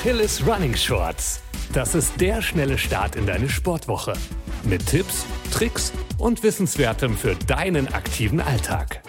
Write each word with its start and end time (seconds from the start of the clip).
Achilles 0.00 0.42
Running 0.46 0.74
Shorts. 0.74 1.42
Das 1.74 1.94
ist 1.94 2.18
der 2.18 2.40
schnelle 2.40 2.78
Start 2.78 3.16
in 3.16 3.26
deine 3.26 3.50
Sportwoche. 3.50 4.14
Mit 4.64 4.86
Tipps, 4.86 5.26
Tricks 5.52 5.92
und 6.16 6.42
Wissenswertem 6.42 7.14
für 7.14 7.34
deinen 7.34 7.86
aktiven 7.88 8.40
Alltag. 8.40 9.02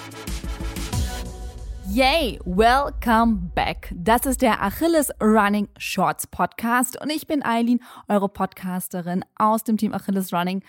Yay, 1.87 2.41
welcome 2.43 3.51
back. 3.55 3.93
Das 3.95 4.25
ist 4.25 4.41
der 4.41 4.61
Achilles 4.61 5.11
Running 5.21 5.69
Shorts 5.77 6.27
Podcast 6.27 6.99
und 7.01 7.09
ich 7.09 7.25
bin 7.25 7.41
Eileen, 7.41 7.79
eure 8.09 8.27
Podcasterin 8.27 9.23
aus 9.37 9.63
dem 9.63 9.77
Team 9.77 9.93
Achilles 9.93 10.33
Running. 10.33 10.61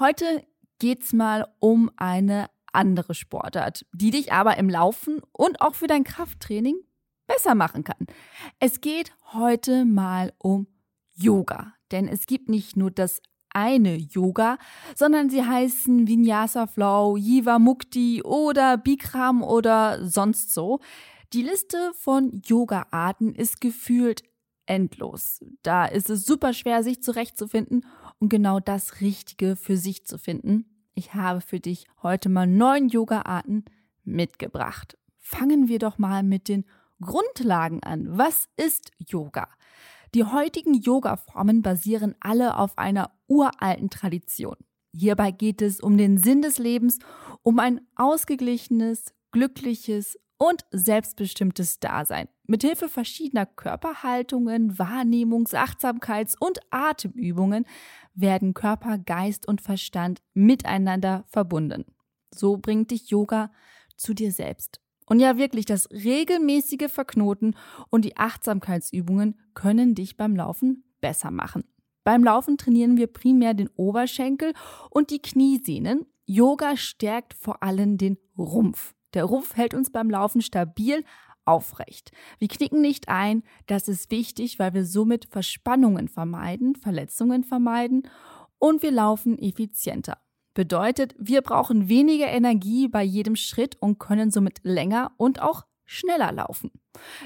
Heute 0.00 0.42
geht's 0.80 1.12
mal 1.12 1.46
um 1.60 1.88
eine 1.96 2.50
andere 2.72 3.14
Sportart, 3.14 3.86
die 3.92 4.10
dich 4.10 4.32
aber 4.32 4.56
im 4.56 4.68
Laufen 4.68 5.20
und 5.30 5.60
auch 5.60 5.76
für 5.76 5.86
dein 5.86 6.02
Krafttraining 6.02 6.74
besser 7.28 7.54
machen 7.54 7.84
kann. 7.84 8.08
Es 8.58 8.80
geht 8.80 9.12
heute 9.32 9.84
mal 9.84 10.32
um 10.38 10.66
Yoga, 11.14 11.74
denn 11.92 12.08
es 12.08 12.26
gibt 12.26 12.48
nicht 12.48 12.76
nur 12.76 12.90
das 12.90 13.22
eine 13.50 13.96
Yoga, 13.96 14.58
sondern 14.94 15.30
sie 15.30 15.44
heißen 15.44 16.06
Vinyasa 16.08 16.66
Flow, 16.66 17.16
Jiva 17.16 17.58
Mukti 17.58 18.22
oder 18.22 18.76
Bikram 18.76 19.42
oder 19.42 20.04
sonst 20.04 20.52
so. 20.52 20.80
Die 21.32 21.42
Liste 21.42 21.92
von 21.94 22.40
Yoga-Arten 22.44 23.34
ist 23.34 23.60
gefühlt 23.60 24.22
endlos. 24.66 25.40
Da 25.62 25.86
ist 25.86 26.10
es 26.10 26.24
super 26.24 26.52
schwer, 26.52 26.82
sich 26.82 27.02
zurechtzufinden 27.02 27.86
und 28.18 28.28
genau 28.28 28.60
das 28.60 29.00
Richtige 29.00 29.56
für 29.56 29.76
sich 29.76 30.06
zu 30.06 30.18
finden. 30.18 30.66
Ich 30.94 31.14
habe 31.14 31.40
für 31.40 31.60
dich 31.60 31.86
heute 32.02 32.28
mal 32.28 32.46
neun 32.46 32.88
Yoga-Arten 32.88 33.64
mitgebracht. 34.04 34.96
Fangen 35.18 35.68
wir 35.68 35.78
doch 35.78 35.98
mal 35.98 36.22
mit 36.22 36.48
den 36.48 36.64
Grundlagen 37.00 37.82
an. 37.82 38.18
Was 38.18 38.48
ist 38.56 38.92
Yoga? 38.98 39.48
Die 40.14 40.24
heutigen 40.24 40.74
Yoga-Formen 40.74 41.62
basieren 41.62 42.14
alle 42.20 42.56
auf 42.56 42.78
einer 42.78 43.12
uralten 43.26 43.90
Tradition. 43.90 44.56
Hierbei 44.92 45.30
geht 45.30 45.60
es 45.60 45.80
um 45.80 45.98
den 45.98 46.18
Sinn 46.18 46.42
des 46.42 46.58
Lebens, 46.58 46.98
um 47.42 47.58
ein 47.58 47.80
ausgeglichenes, 47.94 49.14
glückliches 49.32 50.18
und 50.38 50.64
selbstbestimmtes 50.70 51.80
Dasein. 51.80 52.28
Mithilfe 52.46 52.88
verschiedener 52.88 53.44
Körperhaltungen, 53.44 54.76
Wahrnehmungs-, 54.76 55.54
Achtsamkeits- 55.54 56.36
und 56.38 56.60
Atemübungen 56.70 57.66
werden 58.14 58.54
Körper, 58.54 58.98
Geist 58.98 59.46
und 59.46 59.60
Verstand 59.60 60.22
miteinander 60.32 61.24
verbunden. 61.28 61.84
So 62.34 62.56
bringt 62.56 62.90
dich 62.92 63.10
Yoga 63.10 63.52
zu 63.96 64.14
dir 64.14 64.32
selbst. 64.32 64.80
Und 65.08 65.20
ja, 65.20 65.38
wirklich, 65.38 65.64
das 65.64 65.90
regelmäßige 65.90 66.90
Verknoten 66.90 67.56
und 67.90 68.04
die 68.04 68.16
Achtsamkeitsübungen 68.16 69.38
können 69.54 69.94
dich 69.94 70.16
beim 70.16 70.36
Laufen 70.36 70.84
besser 71.00 71.30
machen. 71.30 71.64
Beim 72.04 72.24
Laufen 72.24 72.56
trainieren 72.56 72.96
wir 72.96 73.06
primär 73.06 73.54
den 73.54 73.68
Oberschenkel 73.76 74.52
und 74.90 75.10
die 75.10 75.20
Kniesehnen. 75.20 76.06
Yoga 76.26 76.76
stärkt 76.76 77.34
vor 77.34 77.62
allem 77.62 77.98
den 77.98 78.18
Rumpf. 78.36 78.94
Der 79.14 79.24
Rumpf 79.24 79.56
hält 79.56 79.74
uns 79.74 79.90
beim 79.90 80.10
Laufen 80.10 80.42
stabil 80.42 81.04
aufrecht. 81.44 82.12
Wir 82.38 82.48
knicken 82.48 82.82
nicht 82.82 83.08
ein, 83.08 83.42
das 83.66 83.88
ist 83.88 84.10
wichtig, 84.10 84.58
weil 84.58 84.74
wir 84.74 84.84
somit 84.84 85.26
Verspannungen 85.30 86.08
vermeiden, 86.08 86.76
Verletzungen 86.76 87.44
vermeiden 87.44 88.02
und 88.58 88.82
wir 88.82 88.90
laufen 88.90 89.38
effizienter. 89.38 90.18
Bedeutet, 90.58 91.14
wir 91.20 91.42
brauchen 91.42 91.88
weniger 91.88 92.26
Energie 92.26 92.88
bei 92.88 93.04
jedem 93.04 93.36
Schritt 93.36 93.76
und 93.78 94.00
können 94.00 94.32
somit 94.32 94.58
länger 94.64 95.12
und 95.16 95.40
auch 95.40 95.66
schneller 95.84 96.32
laufen. 96.32 96.72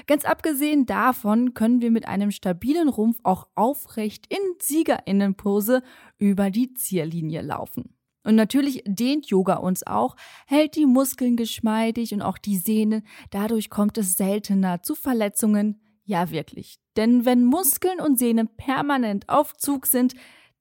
Ganz 0.05 0.23
abgesehen 0.23 0.85
davon 0.85 1.55
können 1.55 1.81
wir 1.81 1.89
mit 1.89 2.07
einem 2.07 2.29
stabilen 2.29 2.89
Rumpf 2.89 3.17
auch 3.23 3.47
aufrecht 3.55 4.27
in 4.29 4.37
Siegerinnenpose 4.59 5.81
über 6.19 6.51
die 6.51 6.75
Ziellinie 6.75 7.41
laufen. 7.41 7.95
Und 8.23 8.35
natürlich 8.35 8.83
dehnt 8.85 9.25
Yoga 9.25 9.55
uns 9.55 9.81
auch, 9.87 10.15
hält 10.45 10.75
die 10.75 10.85
Muskeln 10.85 11.35
geschmeidig 11.35 12.13
und 12.13 12.21
auch 12.21 12.37
die 12.37 12.57
Sehnen. 12.57 13.01
Dadurch 13.31 13.71
kommt 13.71 13.97
es 13.97 14.15
seltener 14.15 14.83
zu 14.83 14.93
Verletzungen. 14.93 15.81
Ja, 16.05 16.29
wirklich. 16.29 16.77
Denn 16.97 17.25
wenn 17.25 17.45
Muskeln 17.45 17.99
und 17.99 18.19
Sehnen 18.19 18.47
permanent 18.57 19.27
auf 19.27 19.55
Zug 19.57 19.87
sind, 19.87 20.13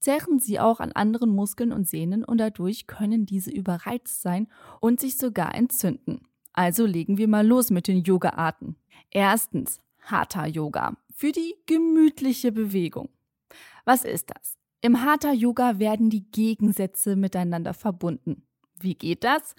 zerren 0.03 0.39
sie 0.39 0.61
auch 0.61 0.81
an 0.81 0.93
anderen 0.93 1.31
Muskeln 1.31 1.73
und 1.73 1.89
Sehnen 1.89 2.25
und 2.25 2.39
dadurch 2.39 2.87
können 2.87 3.25
diese 3.25 3.51
überreizt 3.51 4.21
sein 4.21 4.49
und 4.81 5.01
sich 5.01 5.17
sogar 5.17 5.55
entzünden. 5.55 6.27
Also 6.53 6.85
legen 6.85 7.17
wir 7.17 7.29
mal 7.29 7.47
los 7.47 7.71
mit 7.71 7.89
den 7.89 8.03
Yoga-Arten. 8.03 8.77
Erstens 9.11 9.79
Hatha 10.01 10.47
Yoga 10.47 10.97
für 11.15 11.33
die 11.33 11.55
gemütliche 11.67 12.53
Bewegung. 12.53 13.09
Was 13.85 14.05
ist 14.05 14.31
das? 14.31 14.57
Im 14.81 15.03
Hatha 15.03 15.33
Yoga 15.33 15.79
werden 15.79 16.11
die 16.11 16.31
Gegensätze 16.31 17.17
miteinander 17.17 17.73
verbunden. 17.73 18.43
Wie 18.81 18.95
geht 18.95 19.23
das? 19.23 19.55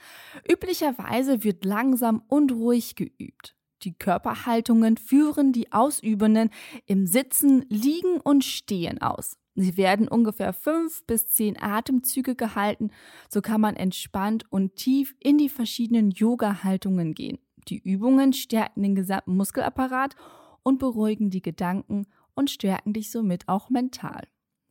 Üblicherweise 0.50 1.44
wird 1.44 1.64
langsam 1.64 2.24
und 2.28 2.52
ruhig 2.52 2.96
geübt. 2.96 3.56
Die 3.84 3.94
Körperhaltungen 3.94 4.98
führen 4.98 5.54
die 5.54 5.72
Ausübenden 5.72 6.50
im 6.86 7.08
Sitzen, 7.08 7.66
Liegen 7.70 8.20
und 8.20 8.44
Stehen 8.44 9.02
aus. 9.02 9.38
Sie 9.56 9.78
werden 9.78 10.08
ungefähr 10.08 10.52
fünf 10.52 11.06
bis 11.06 11.28
zehn 11.28 11.62
Atemzüge 11.62 12.36
gehalten, 12.36 12.91
so 13.30 13.41
kann 13.41 13.62
man 13.62 13.75
entspannt 13.75 14.46
und 14.50 14.75
tief 14.75 15.16
in 15.19 15.38
die 15.38 15.50
verschiedenen 15.50 16.09
Yoga-Haltungen 16.12 17.14
gehen. 17.14 17.38
Die 17.68 17.78
Übungen 17.78 18.34
stärken 18.34 18.81
den 18.81 18.96
gesamten 18.96 19.38
Muskelapparat 19.38 20.16
und 20.63 20.80
beruhigen 20.80 21.30
die 21.30 21.42
Gedanken 21.42 22.08
und 22.34 22.50
stärken 22.50 22.94
dich 22.94 23.12
somit 23.12 23.47
auch 23.47 23.69
mental. 23.69 24.28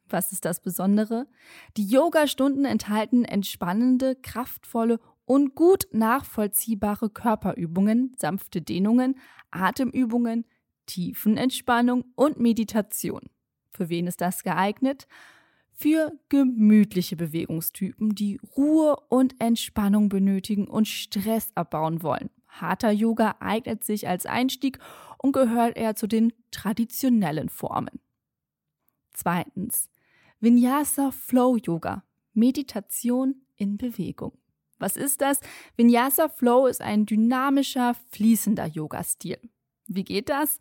Was 0.09 0.32
ist 0.32 0.44
das 0.44 0.60
Besondere? 0.60 1.26
Die 1.76 1.87
Yoga-Stunden 1.87 2.65
enthalten 2.65 3.25
entspannende, 3.25 4.16
kraftvolle 4.16 5.00
und 5.25 5.54
gut 5.54 5.87
nachvollziehbare 5.92 7.09
Körperübungen, 7.09 8.15
sanfte 8.19 8.60
Dehnungen, 8.60 9.19
Atemübungen, 9.50 10.44
Tiefenentspannung 10.87 12.04
und 12.15 12.38
Meditation. 12.38 13.31
Für 13.72 13.88
wen 13.88 14.06
ist 14.06 14.21
das 14.21 14.43
geeignet? 14.43 15.06
Für 15.72 16.12
gemütliche 16.28 17.16
Bewegungstypen, 17.16 18.15
die 18.15 18.38
Ruhe 18.56 18.97
und 19.09 19.41
Entspannung 19.41 20.09
benötigen 20.09 20.69
und 20.69 20.87
Stress 20.87 21.50
abbauen 21.55 22.03
wollen. 22.03 22.31
Harter 22.49 22.91
Yoga 22.91 23.37
eignet 23.41 23.83
sich 23.83 24.06
als 24.06 24.27
Einstieg 24.27 24.78
und 25.19 25.33
gehört 25.33 25.77
eher 25.77 25.97
zu 25.97 26.06
den 26.06 26.33
traditionellen 26.50 27.49
Formen. 27.49 28.00
Zweitens. 29.15 29.89
Vinyasa 30.41 31.10
Flow 31.10 31.56
Yoga. 31.56 32.04
Meditation 32.34 33.43
in 33.56 33.77
Bewegung. 33.77 34.37
Was 34.78 34.97
ist 34.97 35.21
das? 35.21 35.41
Vinyasa 35.77 36.28
Flow 36.28 36.66
ist 36.66 36.83
ein 36.83 37.06
dynamischer, 37.06 37.94
fließender 38.10 38.66
Yoga-Stil. 38.66 39.39
Wie 39.87 40.04
geht 40.04 40.28
das? 40.28 40.59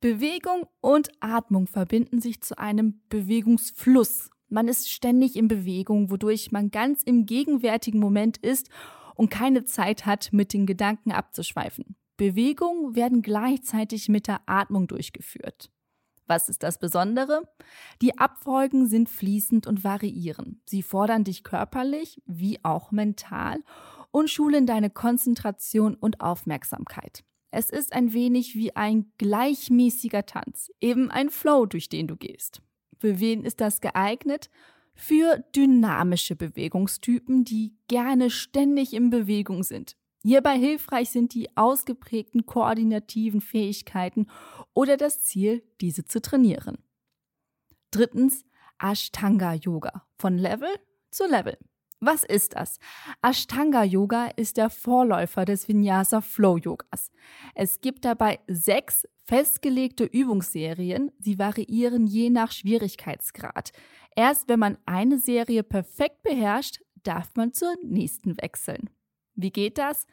Bewegung 0.00 0.66
und 0.80 1.10
Atmung 1.20 1.66
verbinden 1.66 2.22
sich 2.22 2.40
zu 2.40 2.58
einem 2.58 3.02
Bewegungsfluss. 3.10 4.30
Man 4.48 4.66
ist 4.66 4.90
ständig 4.90 5.36
in 5.36 5.46
Bewegung, 5.46 6.10
wodurch 6.10 6.50
man 6.52 6.70
ganz 6.70 7.02
im 7.02 7.26
gegenwärtigen 7.26 8.00
Moment 8.00 8.38
ist 8.38 8.70
und 9.14 9.30
keine 9.30 9.66
Zeit 9.66 10.06
hat, 10.06 10.32
mit 10.32 10.54
den 10.54 10.64
Gedanken 10.64 11.12
abzuschweifen. 11.12 11.96
Bewegungen 12.16 12.96
werden 12.96 13.20
gleichzeitig 13.20 14.08
mit 14.08 14.26
der 14.26 14.40
Atmung 14.46 14.86
durchgeführt. 14.86 15.70
Was 16.26 16.48
ist 16.48 16.62
das 16.62 16.78
Besondere? 16.78 17.42
Die 18.00 18.16
Abfolgen 18.16 18.86
sind 18.86 19.10
fließend 19.10 19.66
und 19.66 19.84
variieren. 19.84 20.62
Sie 20.64 20.82
fordern 20.82 21.24
dich 21.24 21.44
körperlich 21.44 22.22
wie 22.24 22.58
auch 22.64 22.90
mental 22.90 23.58
und 24.12 24.30
schulen 24.30 24.64
deine 24.64 24.88
Konzentration 24.88 25.94
und 25.94 26.22
Aufmerksamkeit. 26.22 27.24
Es 27.50 27.70
ist 27.70 27.92
ein 27.92 28.12
wenig 28.12 28.54
wie 28.54 28.76
ein 28.76 29.12
gleichmäßiger 29.18 30.24
Tanz, 30.26 30.70
eben 30.80 31.10
ein 31.10 31.30
Flow, 31.30 31.66
durch 31.66 31.88
den 31.88 32.06
du 32.06 32.16
gehst. 32.16 32.62
Für 32.98 33.18
wen 33.18 33.44
ist 33.44 33.60
das 33.60 33.80
geeignet? 33.80 34.50
Für 34.94 35.38
dynamische 35.56 36.36
Bewegungstypen, 36.36 37.44
die 37.44 37.74
gerne 37.88 38.30
ständig 38.30 38.92
in 38.92 39.10
Bewegung 39.10 39.62
sind. 39.62 39.96
Hierbei 40.22 40.58
hilfreich 40.58 41.10
sind 41.10 41.32
die 41.32 41.56
ausgeprägten 41.56 42.44
koordinativen 42.44 43.40
Fähigkeiten 43.40 44.26
oder 44.74 44.96
das 44.96 45.24
Ziel, 45.24 45.62
diese 45.80 46.04
zu 46.04 46.20
trainieren. 46.20 46.78
Drittens 47.90 48.44
Ashtanga 48.78 49.54
Yoga 49.54 50.06
von 50.18 50.36
Level 50.36 50.68
zu 51.10 51.26
Level. 51.26 51.56
Was 52.02 52.24
ist 52.24 52.54
das? 52.54 52.78
Ashtanga 53.20 53.84
Yoga 53.84 54.28
ist 54.36 54.56
der 54.56 54.70
Vorläufer 54.70 55.44
des 55.44 55.68
Vinyasa 55.68 56.22
Flow 56.22 56.56
Yogas. 56.56 57.10
Es 57.54 57.82
gibt 57.82 58.06
dabei 58.06 58.40
sechs 58.46 59.06
festgelegte 59.24 60.04
Übungsserien. 60.04 61.12
Sie 61.18 61.38
variieren 61.38 62.06
je 62.06 62.30
nach 62.30 62.52
Schwierigkeitsgrad. 62.52 63.72
Erst 64.16 64.48
wenn 64.48 64.60
man 64.60 64.78
eine 64.86 65.18
Serie 65.18 65.62
perfekt 65.62 66.22
beherrscht, 66.22 66.80
darf 67.02 67.36
man 67.36 67.52
zur 67.52 67.74
nächsten 67.84 68.40
wechseln. 68.40 68.88
Wie 69.34 69.50
geht 69.50 69.76
das? 69.76 70.06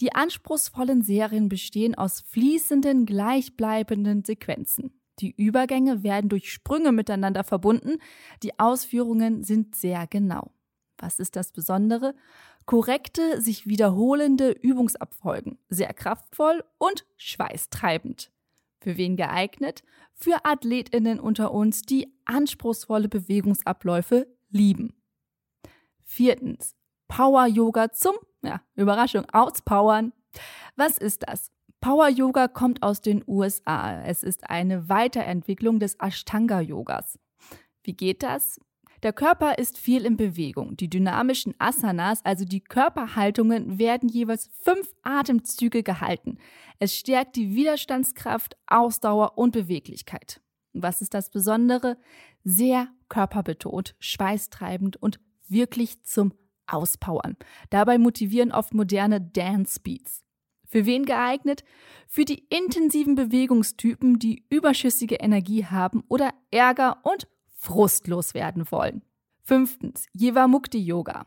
Die 0.00 0.14
anspruchsvollen 0.14 1.02
Serien 1.02 1.48
bestehen 1.48 1.96
aus 1.96 2.20
fließenden, 2.20 3.04
gleichbleibenden 3.04 4.24
Sequenzen. 4.24 5.00
Die 5.18 5.32
Übergänge 5.32 6.04
werden 6.04 6.28
durch 6.28 6.52
Sprünge 6.52 6.92
miteinander 6.92 7.42
verbunden. 7.42 7.98
Die 8.44 8.58
Ausführungen 8.60 9.42
sind 9.42 9.74
sehr 9.74 10.06
genau. 10.06 10.52
Was 11.02 11.18
ist 11.18 11.34
das 11.34 11.50
Besondere? 11.50 12.14
Korrekte, 12.64 13.40
sich 13.40 13.66
wiederholende 13.66 14.52
Übungsabfolgen, 14.52 15.58
sehr 15.68 15.92
kraftvoll 15.92 16.62
und 16.78 17.04
schweißtreibend. 17.16 18.30
Für 18.78 18.96
wen 18.96 19.16
geeignet? 19.16 19.82
Für 20.14 20.44
Athletinnen 20.44 21.18
unter 21.18 21.52
uns, 21.52 21.82
die 21.82 22.14
anspruchsvolle 22.24 23.08
Bewegungsabläufe 23.08 24.28
lieben. 24.50 24.94
Viertens, 26.04 26.76
Power 27.08 27.46
Yoga 27.46 27.90
zum, 27.90 28.14
ja, 28.42 28.60
Überraschung, 28.76 29.28
Auspowern. 29.32 30.12
Was 30.76 30.98
ist 30.98 31.24
das? 31.26 31.50
Power 31.80 32.08
Yoga 32.08 32.46
kommt 32.46 32.84
aus 32.84 33.00
den 33.00 33.24
USA. 33.26 34.04
Es 34.04 34.22
ist 34.22 34.48
eine 34.48 34.88
Weiterentwicklung 34.88 35.80
des 35.80 35.96
Ashtanga 35.96 36.60
Yogas. 36.60 37.18
Wie 37.82 37.94
geht 37.94 38.22
das? 38.22 38.60
Der 39.02 39.12
Körper 39.12 39.58
ist 39.58 39.78
viel 39.78 40.04
in 40.04 40.16
Bewegung. 40.16 40.76
Die 40.76 40.88
dynamischen 40.88 41.54
Asanas, 41.58 42.24
also 42.24 42.44
die 42.44 42.60
Körperhaltungen, 42.60 43.78
werden 43.78 44.08
jeweils 44.08 44.48
fünf 44.62 44.94
Atemzüge 45.02 45.82
gehalten. 45.82 46.38
Es 46.78 46.94
stärkt 46.94 47.34
die 47.34 47.54
Widerstandskraft, 47.54 48.56
Ausdauer 48.68 49.36
und 49.36 49.50
Beweglichkeit. 49.50 50.40
Was 50.72 51.02
ist 51.02 51.14
das 51.14 51.30
Besondere? 51.30 51.98
Sehr 52.44 52.88
körperbetont, 53.08 53.96
schweißtreibend 53.98 54.96
und 54.96 55.18
wirklich 55.48 56.02
zum 56.04 56.32
Auspowern. 56.68 57.36
Dabei 57.70 57.98
motivieren 57.98 58.52
oft 58.52 58.72
moderne 58.72 59.20
Dance 59.20 59.80
Beats. 59.82 60.24
Für 60.64 60.86
wen 60.86 61.04
geeignet? 61.04 61.64
Für 62.06 62.24
die 62.24 62.46
intensiven 62.48 63.16
Bewegungstypen, 63.16 64.18
die 64.18 64.46
überschüssige 64.48 65.16
Energie 65.16 65.66
haben 65.66 66.02
oder 66.08 66.30
Ärger 66.50 67.00
und 67.02 67.26
frustlos 67.62 68.34
werden 68.34 68.70
wollen. 68.70 69.02
Fünftens, 69.44 70.06
Jivamukti 70.12 70.78
Yoga. 70.78 71.26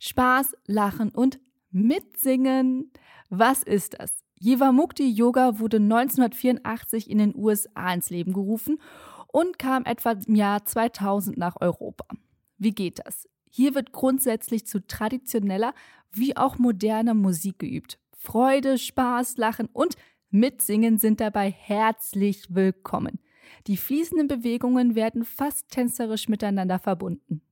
Spaß, 0.00 0.56
Lachen 0.66 1.10
und 1.10 1.38
Mitsingen. 1.70 2.90
Was 3.30 3.62
ist 3.62 3.94
das? 3.98 4.12
Jivamukti 4.40 5.08
Yoga 5.08 5.60
wurde 5.60 5.76
1984 5.76 7.08
in 7.08 7.18
den 7.18 7.36
USA 7.36 7.94
ins 7.94 8.10
Leben 8.10 8.32
gerufen 8.32 8.80
und 9.28 9.58
kam 9.60 9.84
etwa 9.84 10.12
im 10.26 10.34
Jahr 10.34 10.64
2000 10.64 11.38
nach 11.38 11.60
Europa. 11.60 12.06
Wie 12.58 12.72
geht 12.72 13.00
das? 13.04 13.28
Hier 13.48 13.76
wird 13.76 13.92
grundsätzlich 13.92 14.66
zu 14.66 14.84
traditioneller 14.84 15.74
wie 16.10 16.36
auch 16.36 16.58
moderner 16.58 17.14
Musik 17.14 17.60
geübt. 17.60 18.00
Freude, 18.16 18.78
Spaß, 18.78 19.36
Lachen 19.36 19.68
und 19.72 19.94
Mitsingen 20.30 20.98
sind 20.98 21.20
dabei 21.20 21.50
herzlich 21.50 22.52
willkommen. 22.52 23.20
Die 23.66 23.76
fließenden 23.76 24.28
Bewegungen 24.28 24.94
werden 24.94 25.24
fast 25.24 25.68
tänzerisch 25.70 26.28
miteinander 26.28 26.78
verbunden. 26.78 27.42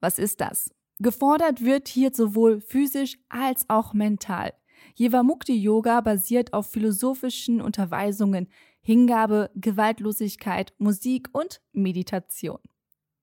Was 0.00 0.18
ist 0.18 0.40
das? 0.40 0.70
Gefordert 0.98 1.62
wird 1.62 1.88
hier 1.88 2.10
sowohl 2.12 2.60
physisch 2.60 3.18
als 3.28 3.68
auch 3.68 3.92
mental. 3.92 4.52
Jivamukti 4.94 5.54
Yoga 5.54 6.00
basiert 6.00 6.52
auf 6.52 6.70
philosophischen 6.70 7.60
Unterweisungen, 7.60 8.48
Hingabe, 8.80 9.50
Gewaltlosigkeit, 9.56 10.72
Musik 10.78 11.28
und 11.32 11.60
Meditation. 11.72 12.60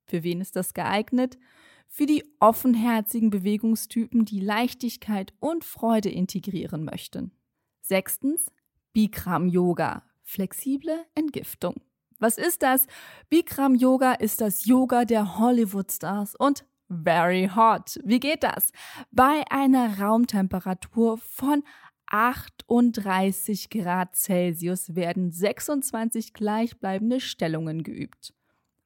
Für 0.06 0.24
wen 0.24 0.42
ist 0.42 0.56
das 0.56 0.74
geeignet? 0.74 1.38
Für 1.88 2.06
die 2.06 2.24
offenherzigen 2.40 3.30
Bewegungstypen, 3.30 4.26
die 4.26 4.40
Leichtigkeit 4.40 5.34
und 5.40 5.64
Freude 5.64 6.10
integrieren 6.10 6.84
möchten. 6.84 7.32
Sechstens, 7.82 8.52
Bikram 8.94 9.48
Yoga, 9.48 10.04
flexible 10.22 11.06
Entgiftung. 11.16 11.76
Was 12.24 12.38
ist 12.38 12.64
das? 12.64 12.88
Bikram 13.28 13.76
Yoga 13.76 14.14
ist 14.14 14.40
das 14.40 14.64
Yoga 14.64 15.04
der 15.04 15.40
Hollywood-Stars 15.40 16.36
und 16.36 16.64
very 16.88 17.50
hot. 17.54 18.00
Wie 18.06 18.22
geht 18.22 18.44
das? 18.44 18.72
Bei 19.12 19.44
einer 19.50 20.00
Raumtemperatur 20.00 21.18
von 21.18 21.64
38 22.06 23.70
Grad 23.70 24.16
Celsius 24.16 24.96
werden 24.96 25.32
26 25.34 26.32
gleichbleibende 26.32 27.20
Stellungen 27.20 27.84
geübt. 27.84 28.34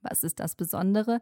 Was 0.01 0.23
ist 0.23 0.39
das 0.39 0.55
Besondere? 0.55 1.21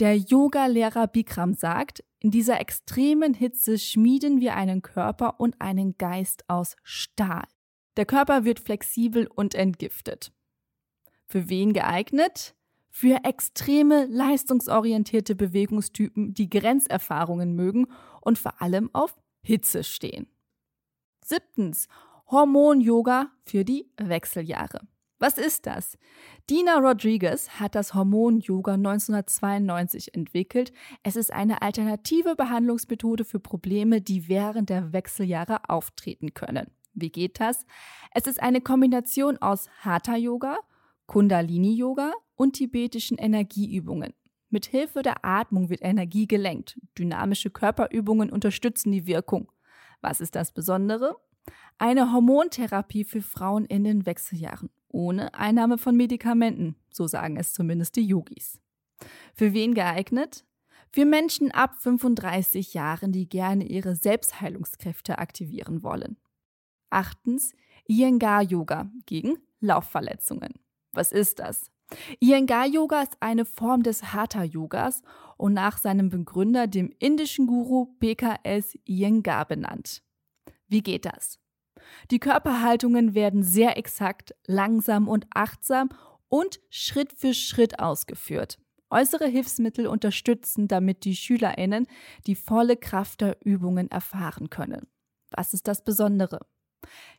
Der 0.00 0.16
Yoga-Lehrer 0.16 1.06
Bikram 1.06 1.54
sagt, 1.54 2.02
in 2.18 2.32
dieser 2.32 2.60
extremen 2.60 3.34
Hitze 3.34 3.78
schmieden 3.78 4.40
wir 4.40 4.56
einen 4.56 4.82
Körper 4.82 5.38
und 5.38 5.60
einen 5.60 5.96
Geist 5.96 6.42
aus 6.48 6.74
Stahl. 6.82 7.46
Der 7.96 8.04
Körper 8.04 8.44
wird 8.44 8.58
flexibel 8.58 9.28
und 9.28 9.54
entgiftet. 9.54 10.32
Für 11.32 11.48
wen 11.48 11.72
geeignet? 11.72 12.54
Für 12.90 13.24
extreme, 13.24 14.04
leistungsorientierte 14.04 15.34
Bewegungstypen, 15.34 16.34
die 16.34 16.50
Grenzerfahrungen 16.50 17.54
mögen 17.56 17.86
und 18.20 18.38
vor 18.38 18.60
allem 18.60 18.90
auf 18.92 19.18
Hitze 19.40 19.82
stehen. 19.82 20.26
Siebtens, 21.24 21.88
Hormon-Yoga 22.30 23.30
für 23.46 23.64
die 23.64 23.90
Wechseljahre. 23.96 24.82
Was 25.20 25.38
ist 25.38 25.64
das? 25.64 25.96
Dina 26.50 26.76
Rodriguez 26.76 27.48
hat 27.58 27.76
das 27.76 27.94
Hormon-Yoga 27.94 28.74
1992 28.74 30.14
entwickelt. 30.14 30.74
Es 31.02 31.16
ist 31.16 31.32
eine 31.32 31.62
alternative 31.62 32.36
Behandlungsmethode 32.36 33.24
für 33.24 33.40
Probleme, 33.40 34.02
die 34.02 34.28
während 34.28 34.68
der 34.68 34.92
Wechseljahre 34.92 35.66
auftreten 35.70 36.34
können. 36.34 36.66
Wie 36.92 37.10
geht 37.10 37.40
das? 37.40 37.64
Es 38.10 38.26
ist 38.26 38.42
eine 38.42 38.60
Kombination 38.60 39.38
aus 39.38 39.70
Hatha-Yoga, 39.80 40.58
Kundalini-Yoga 41.06 42.12
und 42.34 42.52
tibetischen 42.52 43.18
Energieübungen. 43.18 44.14
Mit 44.50 44.66
Hilfe 44.66 45.02
der 45.02 45.24
Atmung 45.24 45.70
wird 45.70 45.82
Energie 45.82 46.26
gelenkt. 46.26 46.78
Dynamische 46.98 47.50
Körperübungen 47.50 48.30
unterstützen 48.30 48.92
die 48.92 49.06
Wirkung. 49.06 49.50
Was 50.00 50.20
ist 50.20 50.34
das 50.34 50.52
Besondere? 50.52 51.16
Eine 51.78 52.12
Hormontherapie 52.12 53.04
für 53.04 53.22
Frauen 53.22 53.64
in 53.64 53.84
den 53.84 54.04
Wechseljahren, 54.04 54.70
ohne 54.88 55.34
Einnahme 55.34 55.78
von 55.78 55.96
Medikamenten, 55.96 56.76
so 56.90 57.06
sagen 57.06 57.36
es 57.36 57.54
zumindest 57.54 57.96
die 57.96 58.06
Yogis. 58.06 58.60
Für 59.34 59.52
wen 59.52 59.74
geeignet? 59.74 60.44
Für 60.90 61.06
Menschen 61.06 61.50
ab 61.50 61.76
35 61.78 62.74
Jahren, 62.74 63.12
die 63.12 63.28
gerne 63.28 63.64
ihre 63.64 63.96
Selbstheilungskräfte 63.96 65.18
aktivieren 65.18 65.82
wollen. 65.82 66.18
Achtens, 66.90 67.54
Iyengar 67.88 68.42
Yoga 68.42 68.90
gegen 69.06 69.38
Laufverletzungen. 69.60 70.61
Was 70.92 71.12
ist 71.12 71.38
das? 71.38 71.70
Iyengar 72.20 72.66
Yoga 72.66 73.02
ist 73.02 73.16
eine 73.20 73.44
Form 73.44 73.82
des 73.82 74.12
Hatha 74.12 74.44
Yogas 74.44 75.02
und 75.36 75.54
nach 75.54 75.78
seinem 75.78 76.08
Begründer, 76.08 76.66
dem 76.66 76.92
indischen 76.98 77.46
Guru 77.46 77.86
BKS 77.98 78.78
Iyengar 78.86 79.46
benannt. 79.46 80.02
Wie 80.68 80.82
geht 80.82 81.04
das? 81.04 81.38
Die 82.10 82.18
Körperhaltungen 82.18 83.14
werden 83.14 83.42
sehr 83.42 83.76
exakt, 83.76 84.34
langsam 84.46 85.08
und 85.08 85.26
achtsam 85.34 85.90
und 86.28 86.60
Schritt 86.70 87.12
für 87.12 87.34
Schritt 87.34 87.78
ausgeführt. 87.78 88.58
Äußere 88.90 89.26
Hilfsmittel 89.26 89.86
unterstützen 89.86 90.68
damit 90.68 91.04
die 91.04 91.16
SchülerInnen 91.16 91.86
die 92.26 92.34
volle 92.34 92.76
Kraft 92.76 93.22
der 93.22 93.38
Übungen 93.44 93.90
erfahren 93.90 94.50
können. 94.50 94.86
Was 95.30 95.54
ist 95.54 95.66
das 95.66 95.82
Besondere? 95.82 96.40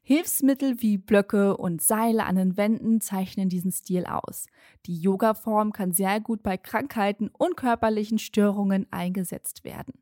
Hilfsmittel 0.02 0.82
wie 0.82 0.98
Blöcke 0.98 1.56
und 1.58 1.82
Seile 1.82 2.26
an 2.26 2.36
den 2.36 2.58
Wänden 2.58 3.02
zeichnen 3.02 3.50
diesen 3.50 3.72
Stil 3.72 4.06
aus. 4.06 4.48
Die 4.86 5.00
Yoga-Form 5.00 5.72
kann 5.72 5.94
sehr 5.94 6.20
gut 6.20 6.44
bei 6.44 6.58
Krankheiten 6.58 7.30
und 7.30 7.56
körperlichen 7.56 8.20
Störungen 8.20 8.86
eingesetzt 8.92 9.64
werden. 9.64 9.94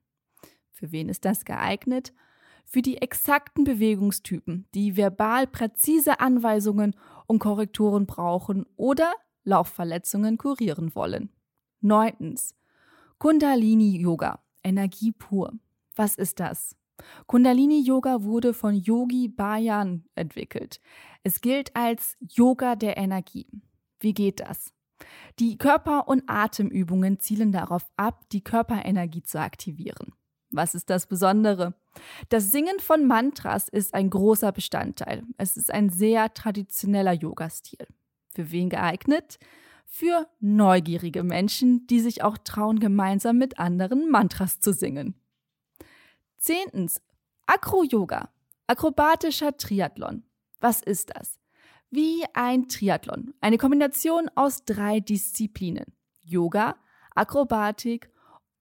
Für 0.72 0.92
wen 0.92 1.10
ist 1.10 1.26
das 1.26 1.46
geeignet? 1.46 2.14
Für 2.66 2.82
die 2.82 3.02
exakten 3.02 3.64
Bewegungstypen, 3.64 4.68
die 4.74 4.98
verbal 4.98 5.46
präzise 5.46 6.20
Anweisungen 6.20 6.96
und 7.28 7.40
Korrekturen 7.40 8.06
brauchen 8.06 8.66
oder 8.78 9.14
Laufverletzungen 9.44 10.38
kurieren 10.38 10.96
wollen. 10.96 11.30
Neuntens. 11.82 12.56
Kundalini 13.18 13.98
Yoga. 14.00 14.40
Energie 14.64 15.12
pur. 15.12 15.54
Was 15.96 16.16
ist 16.16 16.40
das? 16.40 16.76
Kundalini 17.28 17.82
Yoga 17.82 18.24
wurde 18.24 18.54
von 18.54 18.76
Yogi 18.76 19.28
Bayan 19.28 20.06
entwickelt. 20.16 20.80
Es 21.24 21.42
gilt 21.42 21.76
als 21.76 22.18
Yoga 22.20 22.76
der 22.76 22.98
Energie. 22.98 23.48
Wie 24.00 24.14
geht 24.14 24.40
das? 24.40 24.74
Die 25.40 25.58
Körper- 25.58 26.08
und 26.08 26.24
Atemübungen 26.28 27.20
zielen 27.20 27.52
darauf 27.52 27.90
ab, 27.98 28.26
die 28.32 28.44
Körperenergie 28.44 29.24
zu 29.24 29.40
aktivieren. 29.40 30.14
Was 30.52 30.76
ist 30.76 30.90
das 30.90 31.08
Besondere? 31.08 31.74
Das 32.30 32.52
Singen 32.52 32.80
von 32.80 33.08
Mantras 33.08 33.70
ist 33.70 33.94
ein 33.94 34.10
großer 34.10 34.52
Bestandteil. 34.52 35.24
Es 35.38 35.58
ist 35.58 35.72
ein 35.72 35.90
sehr 35.90 36.34
traditioneller 36.34 37.14
Yoga-Stil. 37.14 37.88
Für 38.34 38.52
wen 38.52 38.70
geeignet? 38.70 39.40
Für 39.86 40.28
neugierige 40.40 41.24
Menschen, 41.24 41.86
die 41.88 42.00
sich 42.00 42.24
auch 42.24 42.38
trauen, 42.38 42.80
gemeinsam 42.80 43.38
mit 43.38 43.60
anderen 43.60 44.10
Mantras 44.10 44.60
zu 44.60 44.74
singen. 44.74 45.16
Zehntens, 46.42 47.02
Acro-Yoga, 47.46 48.30
akrobatischer 48.68 49.56
Triathlon. 49.56 50.24
Was 50.60 50.82
ist 50.82 51.16
das? 51.16 51.42
wie 51.92 52.24
ein 52.34 52.70
Triathlon. 52.70 53.34
Eine 53.42 53.58
Kombination 53.58 54.30
aus 54.34 54.64
drei 54.64 55.02
Disziplinen. 55.02 55.86
Yoga, 56.22 56.78
Akrobatik 57.14 58.10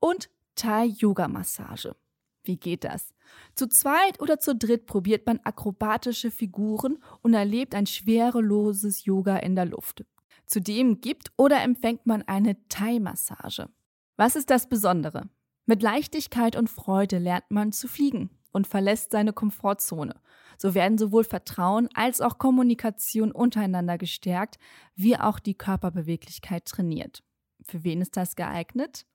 und 0.00 0.28
Thai-Yoga-Massage. 0.56 1.94
Wie 2.42 2.56
geht 2.56 2.84
das? 2.84 3.14
Zu 3.54 3.68
zweit 3.68 4.20
oder 4.20 4.40
zu 4.40 4.56
dritt 4.56 4.86
probiert 4.86 5.26
man 5.26 5.38
akrobatische 5.44 6.32
Figuren 6.32 6.98
und 7.22 7.34
erlebt 7.34 7.74
ein 7.74 7.86
schwereloses 7.86 9.04
Yoga 9.04 9.36
in 9.36 9.54
der 9.54 9.66
Luft. 9.66 10.04
Zudem 10.46 11.00
gibt 11.00 11.30
oder 11.36 11.62
empfängt 11.62 12.06
man 12.06 12.22
eine 12.22 12.56
Thai-Massage. 12.68 13.68
Was 14.16 14.34
ist 14.34 14.50
das 14.50 14.68
Besondere? 14.68 15.28
Mit 15.70 15.84
Leichtigkeit 15.84 16.56
und 16.56 16.68
Freude 16.68 17.18
lernt 17.18 17.48
man 17.52 17.70
zu 17.70 17.86
fliegen 17.86 18.28
und 18.50 18.66
verlässt 18.66 19.12
seine 19.12 19.32
Komfortzone. 19.32 20.20
So 20.58 20.74
werden 20.74 20.98
sowohl 20.98 21.22
Vertrauen 21.22 21.88
als 21.94 22.20
auch 22.20 22.38
Kommunikation 22.38 23.30
untereinander 23.30 23.96
gestärkt, 23.96 24.58
wie 24.96 25.16
auch 25.16 25.38
die 25.38 25.54
Körperbeweglichkeit 25.54 26.64
trainiert. 26.64 27.22
Für 27.62 27.84
wen 27.84 28.00
ist 28.00 28.16
das 28.16 28.34
geeignet? 28.34 29.06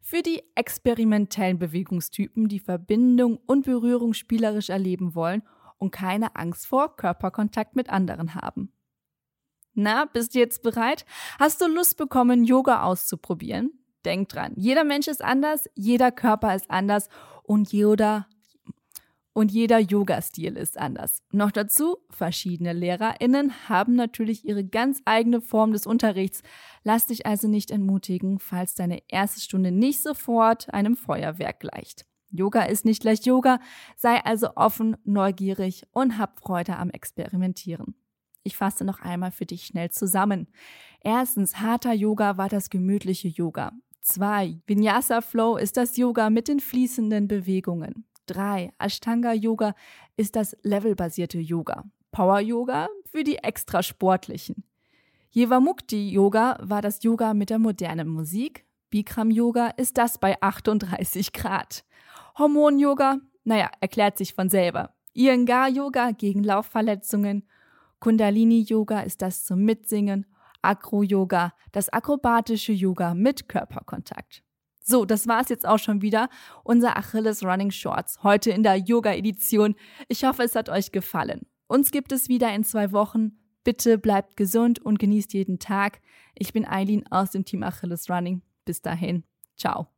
Für 0.00 0.22
die 0.22 0.42
experimentellen 0.54 1.58
Bewegungstypen, 1.58 2.48
die 2.48 2.60
Verbindung 2.60 3.36
und 3.44 3.66
Berührung 3.66 4.14
spielerisch 4.14 4.70
erleben 4.70 5.14
wollen 5.14 5.42
und 5.76 5.90
keine 5.90 6.36
Angst 6.36 6.68
vor 6.68 6.96
Körperkontakt 6.96 7.76
mit 7.76 7.90
anderen 7.90 8.34
haben. 8.34 8.72
Na, 9.74 10.06
bist 10.06 10.34
du 10.34 10.38
jetzt 10.38 10.62
bereit? 10.62 11.04
Hast 11.38 11.60
du 11.60 11.66
Lust 11.66 11.98
bekommen, 11.98 12.44
Yoga 12.44 12.84
auszuprobieren? 12.84 13.78
Denk 14.08 14.30
dran, 14.30 14.54
jeder 14.56 14.84
Mensch 14.84 15.06
ist 15.06 15.22
anders, 15.22 15.68
jeder 15.74 16.10
Körper 16.10 16.54
ist 16.54 16.70
anders 16.70 17.10
und 17.42 17.70
jeder 17.70 18.26
und 19.34 19.52
jeder 19.52 19.78
Yoga-Stil 19.78 20.56
ist 20.56 20.78
anders. 20.78 21.22
Noch 21.30 21.50
dazu, 21.50 21.98
verschiedene 22.08 22.72
LehrerInnen 22.72 23.68
haben 23.68 23.96
natürlich 23.96 24.46
ihre 24.46 24.64
ganz 24.64 25.02
eigene 25.04 25.42
Form 25.42 25.72
des 25.72 25.86
Unterrichts. 25.86 26.42
Lass 26.84 27.04
dich 27.04 27.26
also 27.26 27.48
nicht 27.48 27.70
entmutigen, 27.70 28.38
falls 28.38 28.74
deine 28.74 29.02
erste 29.08 29.42
Stunde 29.42 29.72
nicht 29.72 30.02
sofort 30.02 30.72
einem 30.72 30.96
Feuerwerk 30.96 31.60
gleicht. 31.60 32.06
Yoga 32.30 32.62
ist 32.62 32.86
nicht 32.86 33.02
gleich 33.02 33.26
Yoga, 33.26 33.60
sei 33.94 34.24
also 34.24 34.56
offen, 34.56 34.96
neugierig 35.04 35.84
und 35.92 36.16
hab 36.16 36.40
Freude 36.40 36.76
am 36.76 36.88
Experimentieren. 36.88 37.94
Ich 38.42 38.56
fasse 38.56 38.86
noch 38.86 39.00
einmal 39.00 39.32
für 39.32 39.44
dich 39.44 39.66
schnell 39.66 39.90
zusammen. 39.90 40.48
Erstens, 41.02 41.60
harter 41.60 41.92
Yoga 41.92 42.38
war 42.38 42.48
das 42.48 42.70
gemütliche 42.70 43.28
Yoga. 43.28 43.72
Zwei, 44.10 44.58
Vinyasa 44.66 45.20
Flow 45.20 45.58
ist 45.58 45.76
das 45.76 45.98
Yoga 45.98 46.30
mit 46.30 46.48
den 46.48 46.60
fließenden 46.60 47.28
Bewegungen. 47.28 48.06
3. 48.24 48.72
Ashtanga 48.78 49.34
Yoga 49.34 49.74
ist 50.16 50.34
das 50.34 50.56
levelbasierte 50.62 51.38
Yoga. 51.38 51.84
Power 52.10 52.40
Yoga 52.40 52.88
für 53.04 53.22
die 53.22 53.36
extra 53.36 53.82
sportlichen. 53.82 54.64
Jivamukti 55.30 56.08
Yoga 56.08 56.56
war 56.62 56.80
das 56.80 57.02
Yoga 57.02 57.34
mit 57.34 57.50
der 57.50 57.58
modernen 57.58 58.08
Musik. 58.08 58.64
Bikram 58.88 59.30
Yoga 59.30 59.68
ist 59.76 59.98
das 59.98 60.16
bei 60.16 60.40
38 60.40 61.34
Grad. 61.34 61.84
Hormon 62.38 62.78
Yoga, 62.78 63.18
naja, 63.44 63.70
erklärt 63.78 64.16
sich 64.16 64.32
von 64.32 64.48
selber. 64.48 64.94
Iyengar 65.12 65.68
Yoga 65.68 66.12
gegen 66.12 66.42
Laufverletzungen. 66.42 67.46
Kundalini 68.00 68.62
Yoga 68.62 69.00
ist 69.00 69.20
das 69.20 69.44
zum 69.44 69.66
Mitsingen. 69.66 70.24
Acro 70.62 71.02
Yoga, 71.02 71.52
das 71.72 71.88
akrobatische 71.88 72.72
Yoga 72.72 73.14
mit 73.14 73.48
Körperkontakt. 73.48 74.42
So, 74.80 75.04
das 75.04 75.26
war's 75.26 75.50
jetzt 75.50 75.66
auch 75.68 75.78
schon 75.78 76.00
wieder. 76.00 76.30
Unser 76.64 76.96
Achilles 76.96 77.44
Running 77.44 77.70
Shorts. 77.70 78.22
Heute 78.22 78.50
in 78.50 78.62
der 78.62 78.76
Yoga-Edition. 78.76 79.74
Ich 80.08 80.24
hoffe, 80.24 80.42
es 80.44 80.54
hat 80.54 80.70
euch 80.70 80.92
gefallen. 80.92 81.46
Uns 81.66 81.90
gibt 81.90 82.10
es 82.10 82.30
wieder 82.30 82.54
in 82.54 82.64
zwei 82.64 82.90
Wochen. 82.92 83.32
Bitte 83.64 83.98
bleibt 83.98 84.38
gesund 84.38 84.78
und 84.80 84.98
genießt 84.98 85.34
jeden 85.34 85.58
Tag. 85.58 86.00
Ich 86.34 86.54
bin 86.54 86.66
Eileen 86.66 87.06
aus 87.10 87.32
dem 87.32 87.44
Team 87.44 87.62
Achilles 87.62 88.08
Running. 88.08 88.40
Bis 88.64 88.80
dahin. 88.80 89.24
Ciao. 89.58 89.97